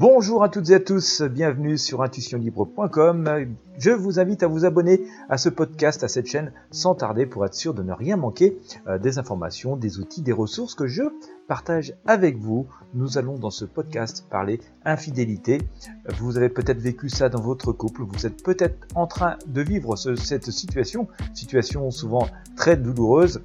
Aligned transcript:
Bonjour 0.00 0.44
à 0.44 0.48
toutes 0.48 0.70
et 0.70 0.74
à 0.74 0.78
tous, 0.78 1.22
bienvenue 1.22 1.76
sur 1.76 2.02
intuitionlibre.com. 2.02 3.48
Je 3.78 3.90
vous 3.90 4.20
invite 4.20 4.44
à 4.44 4.46
vous 4.46 4.64
abonner 4.64 5.02
à 5.28 5.38
ce 5.38 5.48
podcast, 5.48 6.04
à 6.04 6.08
cette 6.08 6.28
chaîne, 6.28 6.52
sans 6.70 6.94
tarder 6.94 7.26
pour 7.26 7.44
être 7.44 7.54
sûr 7.54 7.74
de 7.74 7.82
ne 7.82 7.92
rien 7.92 8.16
manquer 8.16 8.56
euh, 8.86 8.98
des 8.98 9.18
informations, 9.18 9.74
des 9.74 9.98
outils, 9.98 10.22
des 10.22 10.30
ressources 10.30 10.76
que 10.76 10.86
je 10.86 11.02
partage 11.48 11.94
avec 12.06 12.38
vous. 12.38 12.68
Nous 12.94 13.18
allons 13.18 13.40
dans 13.40 13.50
ce 13.50 13.64
podcast 13.64 14.24
parler 14.30 14.60
infidélité. 14.84 15.62
Vous 16.20 16.36
avez 16.36 16.48
peut-être 16.48 16.78
vécu 16.78 17.08
ça 17.08 17.28
dans 17.28 17.40
votre 17.40 17.72
couple, 17.72 18.02
vous 18.04 18.24
êtes 18.24 18.44
peut-être 18.44 18.86
en 18.94 19.08
train 19.08 19.36
de 19.48 19.62
vivre 19.62 19.96
cette 19.96 20.52
situation, 20.52 21.08
situation 21.34 21.90
souvent 21.90 22.28
très 22.54 22.76
douloureuse. 22.76 23.40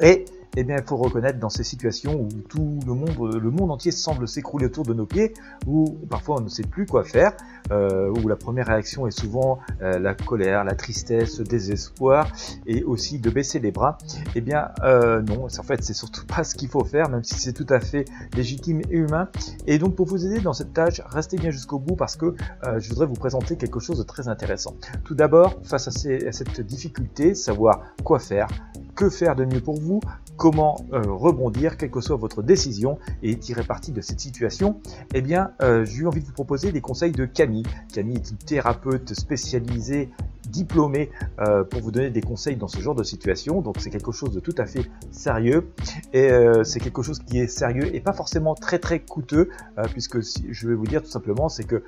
Et 0.00 0.24
eh 0.56 0.64
bien, 0.64 0.76
il 0.78 0.84
faut 0.84 0.96
reconnaître 0.96 1.38
dans 1.38 1.50
ces 1.50 1.64
situations 1.64 2.18
où 2.20 2.28
tout 2.48 2.80
le 2.86 2.94
monde, 2.94 3.34
le 3.34 3.50
monde 3.50 3.70
entier 3.70 3.92
semble 3.92 4.26
s'écrouler 4.26 4.66
autour 4.66 4.84
de 4.84 4.94
nos 4.94 5.04
pieds, 5.04 5.34
où 5.66 5.98
parfois 6.08 6.36
on 6.38 6.40
ne 6.40 6.48
sait 6.48 6.62
plus 6.62 6.86
quoi 6.86 7.04
faire, 7.04 7.32
euh, 7.70 8.10
où 8.10 8.26
la 8.26 8.36
première 8.36 8.66
réaction 8.66 9.06
est 9.06 9.18
souvent 9.18 9.58
euh, 9.82 9.98
la 9.98 10.14
colère, 10.14 10.64
la 10.64 10.74
tristesse, 10.74 11.38
le 11.38 11.44
désespoir, 11.44 12.28
et 12.66 12.84
aussi 12.84 13.18
de 13.18 13.28
baisser 13.28 13.58
les 13.58 13.70
bras. 13.70 13.98
Eh 14.34 14.40
bien, 14.40 14.70
euh, 14.82 15.20
non, 15.20 15.44
en 15.46 15.62
fait, 15.62 15.82
c'est 15.82 15.94
surtout 15.94 16.24
pas 16.26 16.42
ce 16.42 16.54
qu'il 16.54 16.68
faut 16.68 16.84
faire, 16.84 17.10
même 17.10 17.24
si 17.24 17.34
c'est 17.34 17.52
tout 17.52 17.66
à 17.68 17.80
fait 17.80 18.06
légitime 18.34 18.80
et 18.90 18.96
humain. 18.96 19.28
Et 19.66 19.78
donc, 19.78 19.94
pour 19.94 20.06
vous 20.06 20.24
aider 20.24 20.40
dans 20.40 20.54
cette 20.54 20.72
tâche, 20.72 21.02
restez 21.06 21.36
bien 21.36 21.50
jusqu'au 21.50 21.78
bout 21.78 21.96
parce 21.96 22.16
que 22.16 22.34
je 22.78 22.88
voudrais 22.88 23.06
vous 23.06 23.14
présenter 23.14 23.56
quelque 23.56 23.80
chose 23.80 23.98
de 23.98 24.02
très 24.02 24.28
intéressant. 24.28 24.74
Tout 25.04 25.14
d'abord, 25.14 25.60
face 25.64 25.88
à 25.88 25.90
cette 25.90 26.60
difficulté, 26.60 27.34
savoir 27.34 27.82
quoi 28.04 28.18
faire, 28.18 28.48
que 28.94 29.10
faire 29.10 29.36
de 29.36 29.44
mieux 29.44 29.60
pour 29.60 29.78
vous, 29.80 30.00
comment 30.36 30.84
euh, 30.92 31.02
rebondir, 31.06 31.76
quelle 31.76 31.90
que 31.90 32.00
soit 32.00 32.16
votre 32.16 32.42
décision, 32.42 32.98
et 33.22 33.36
tirer 33.36 33.64
parti 33.64 33.92
de 33.92 34.00
cette 34.00 34.20
situation, 34.20 34.80
eh 35.14 35.22
bien, 35.22 35.52
euh, 35.62 35.84
j'ai 35.84 36.02
eu 36.02 36.06
envie 36.06 36.20
de 36.20 36.26
vous 36.26 36.32
proposer 36.32 36.72
des 36.72 36.80
conseils 36.80 37.12
de 37.12 37.24
Camille. 37.24 37.64
Camille 37.92 38.16
est 38.16 38.30
une 38.30 38.36
thérapeute 38.36 39.14
spécialisée 39.14 40.10
diplômée 40.48 41.10
euh, 41.40 41.64
pour 41.64 41.80
vous 41.80 41.90
donner 41.90 42.10
des 42.10 42.20
conseils 42.20 42.56
dans 42.56 42.68
ce 42.68 42.78
genre 42.80 42.94
de 42.94 43.02
situation. 43.02 43.62
Donc 43.62 43.76
c'est 43.80 43.90
quelque 43.90 44.12
chose 44.12 44.32
de 44.32 44.38
tout 44.38 44.54
à 44.58 44.66
fait 44.66 44.88
sérieux 45.10 45.68
et 46.12 46.30
c'est 46.62 46.78
quelque 46.78 47.02
chose 47.02 47.18
qui 47.18 47.40
est 47.40 47.48
sérieux 47.48 47.94
et 47.94 48.00
pas 48.00 48.12
forcément 48.12 48.54
très 48.54 48.78
très 48.78 49.00
coûteux 49.00 49.50
puisque 49.90 50.20
je 50.20 50.68
vais 50.68 50.74
vous 50.74 50.86
dire 50.86 51.02
tout 51.02 51.10
simplement 51.10 51.48
c'est 51.48 51.64
que 51.64 51.82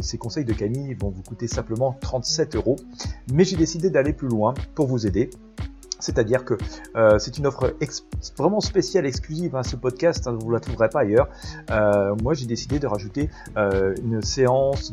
ces 0.00 0.18
conseils 0.18 0.44
de 0.44 0.52
Camille 0.52 0.94
vont 0.94 1.10
vous 1.10 1.22
coûter 1.22 1.48
simplement 1.48 1.96
37 2.00 2.54
euros. 2.54 2.76
Mais 3.32 3.42
j'ai 3.42 3.56
décidé 3.56 3.90
d'aller 3.90 4.12
plus 4.12 4.28
loin 4.28 4.54
pour 4.76 4.86
vous 4.86 5.06
aider 5.06 5.30
c'est-à-dire 5.98 6.44
que 6.44 6.54
euh, 6.96 7.18
c'est 7.18 7.38
une 7.38 7.46
offre 7.46 7.74
vraiment 8.36 8.60
spéciale, 8.60 9.06
exclusive 9.06 9.54
à 9.56 9.60
hein, 9.60 9.62
ce 9.62 9.76
podcast, 9.76 10.26
hein, 10.26 10.36
vous 10.38 10.48
ne 10.48 10.52
la 10.52 10.60
trouverez 10.60 10.88
pas 10.88 11.00
ailleurs. 11.00 11.28
Euh, 11.70 12.14
moi, 12.22 12.34
j'ai 12.34 12.46
décidé 12.46 12.78
de 12.78 12.86
rajouter 12.86 13.30
euh, 13.56 13.94
une 14.02 14.22
séance 14.22 14.92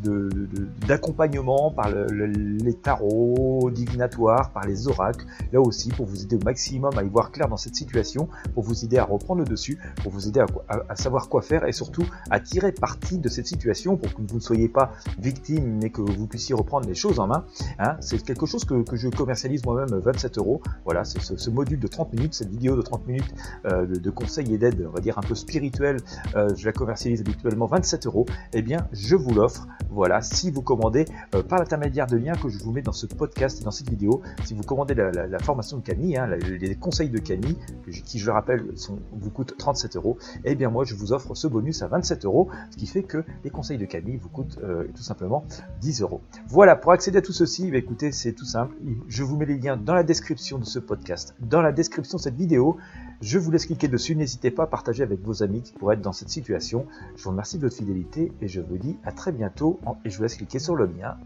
d'accompagnement 0.87 1.71
de, 1.71 1.75
par 1.75 1.89
le, 1.89 2.25
les 2.25 2.73
tarots 2.73 3.69
divinatoires, 3.71 4.51
par 4.51 4.65
les 4.65 4.87
oracles, 4.87 5.25
là 5.51 5.61
aussi 5.61 5.89
pour 5.89 6.05
vous 6.05 6.23
aider 6.23 6.35
au 6.35 6.43
maximum 6.43 6.97
à 6.97 7.03
y 7.03 7.09
voir 7.09 7.31
clair 7.31 7.47
dans 7.47 7.57
cette 7.57 7.75
situation, 7.75 8.29
pour 8.53 8.63
vous 8.63 8.85
aider 8.85 8.97
à 8.97 9.05
reprendre 9.05 9.41
le 9.41 9.47
dessus, 9.47 9.79
pour 10.01 10.11
vous 10.11 10.27
aider 10.27 10.43
à, 10.69 10.95
savoir 10.95 11.29
quoi 11.29 11.41
faire 11.41 11.65
et 11.67 11.71
surtout 11.71 12.05
à 12.29 12.39
tirer 12.39 12.71
parti 12.71 13.17
de 13.17 13.29
cette 13.29 13.47
situation 13.47 13.97
pour 13.97 14.13
que 14.13 14.21
vous 14.21 14.35
ne 14.35 14.41
soyez 14.41 14.69
pas 14.69 14.93
victime 15.19 15.79
mais 15.81 15.89
que 15.89 16.01
vous 16.01 16.27
puissiez 16.27 16.55
reprendre 16.55 16.87
les 16.87 16.95
choses 16.95 17.19
en 17.19 17.27
main. 17.27 17.45
Hein. 17.79 17.97
C'est 17.99 18.23
quelque 18.23 18.45
chose 18.45 18.63
que, 18.65 18.83
que 18.83 18.95
je 18.95 19.09
commercialise 19.09 19.65
moi-même 19.65 19.99
27 19.99 20.37
euros. 20.37 20.61
Voilà, 20.85 20.92
c'est 21.03 21.19
ce, 21.19 21.49
module 21.49 21.79
de 21.79 21.87
30 21.87 22.13
minutes, 22.13 22.33
cette 22.33 22.49
vidéo 22.49 22.75
de 22.75 22.81
30 22.81 23.07
minutes 23.07 23.33
euh, 23.65 23.85
de, 23.85 24.09
conseils 24.09 24.53
et 24.53 24.57
d'aide, 24.57 24.85
on 24.87 24.93
va 24.93 25.01
dire 25.01 25.17
un 25.17 25.21
peu 25.21 25.35
spirituel, 25.35 25.97
euh, 26.35 26.49
je 26.55 26.65
la 26.65 26.71
commercialise 26.71 27.21
habituellement 27.21 27.65
27 27.65 28.05
euros. 28.05 28.25
Eh 28.53 28.61
bien, 28.61 28.87
je 28.91 29.15
vous 29.15 29.33
l'offre. 29.33 29.67
Voilà, 29.89 30.21
si 30.21 30.51
vous 30.51 30.61
commandez 30.61 31.05
euh, 31.35 31.43
par 31.43 31.59
l'intermédiaire 31.59 32.07
de 32.07 32.17
liens 32.17 32.33
que 32.33 32.49
je 32.49 32.59
vous 32.59 32.71
mets 32.71 32.81
dans 32.81 32.91
ce 32.91 33.05
podcast 33.05 33.61
et 33.61 33.63
dans 33.63 33.71
cette 33.71 33.89
vidéo, 33.89 34.21
si 34.45 34.53
vous 34.53 34.63
commandez 34.63 34.93
la, 34.93 35.39
formation 35.39 35.77
de 35.77 35.83
Camille, 35.83 36.17
hein, 36.17 36.27
les 36.27 36.75
conseils 36.75 37.09
de 37.09 37.19
Camille, 37.19 37.57
qui 38.05 38.19
je 38.19 38.25
le 38.25 38.31
rappelle 38.31 38.63
vous 39.11 39.29
coûtent 39.29 39.55
37 39.57 39.95
euros, 39.97 40.17
eh 40.45 40.55
bien 40.55 40.69
moi 40.69 40.85
je 40.85 40.95
vous 40.95 41.11
offre 41.11 41.35
ce 41.35 41.47
bonus 41.47 41.81
à 41.81 41.87
27 41.87 42.25
euros, 42.25 42.49
ce 42.71 42.77
qui 42.77 42.87
fait 42.87 43.03
que 43.03 43.23
les 43.43 43.49
conseils 43.49 43.77
de 43.77 43.85
Camille 43.85 44.17
vous 44.17 44.29
coûtent 44.29 44.57
tout 44.95 45.03
simplement 45.03 45.45
10 45.81 46.01
euros. 46.01 46.21
Voilà, 46.47 46.75
pour 46.75 46.91
accéder 46.91 47.17
à 47.17 47.21
tout 47.21 47.33
ceci, 47.33 47.69
bah, 47.71 47.77
écoutez, 47.77 48.11
c'est 48.11 48.33
tout 48.33 48.45
simple. 48.45 48.75
Je 49.07 49.23
vous 49.23 49.37
mets 49.37 49.45
les 49.45 49.57
liens 49.57 49.77
dans 49.77 49.93
la 49.93 50.03
description 50.03 50.57
de 50.59 50.65
ce 50.65 50.79
podcast. 50.83 51.35
Dans 51.39 51.61
la 51.61 51.71
description 51.71 52.17
de 52.17 52.21
cette 52.21 52.35
vidéo, 52.35 52.77
je 53.21 53.39
vous 53.39 53.51
laisse 53.51 53.65
cliquer 53.65 53.87
dessus. 53.87 54.15
N'hésitez 54.15 54.51
pas 54.51 54.63
à 54.63 54.67
partager 54.67 55.03
avec 55.03 55.21
vos 55.21 55.43
amis 55.43 55.61
qui 55.61 55.73
pourraient 55.73 55.95
être 55.95 56.01
dans 56.01 56.13
cette 56.13 56.29
situation. 56.29 56.85
Je 57.15 57.23
vous 57.23 57.31
remercie 57.31 57.57
de 57.57 57.63
votre 57.63 57.75
fidélité 57.75 58.31
et 58.41 58.47
je 58.47 58.61
vous 58.61 58.77
dis 58.77 58.97
à 59.03 59.11
très 59.11 59.31
bientôt. 59.31 59.79
Et 60.05 60.09
je 60.09 60.17
vous 60.17 60.23
laisse 60.23 60.35
cliquer 60.35 60.59
sur 60.59 60.75
le 60.75 60.85
lien 60.85 61.17